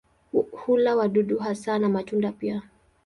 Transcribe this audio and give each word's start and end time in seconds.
Hula 0.51 0.95
wadudu 0.95 1.37
hasa 1.39 1.79
na 1.79 1.89
matunda 1.89 2.31
pia. 2.31 2.61